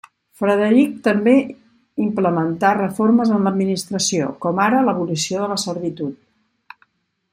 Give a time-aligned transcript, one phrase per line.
[0.41, 1.33] Frederic també
[2.05, 6.83] implementà reformes en l'administració, com ara l'abolició de la servitud.